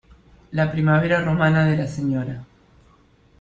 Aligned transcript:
La 0.49 0.71
primavera 0.71 1.23
romana 1.23 1.67
de 1.67 1.77
la 1.77 1.85
Sra. 1.85 2.43